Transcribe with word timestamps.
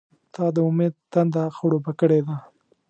•ته 0.33 0.43
د 0.55 0.57
امید 0.67 0.93
تنده 1.11 1.43
خړوبه 1.55 1.91
کړې 1.99 2.19
ده. 2.27 2.35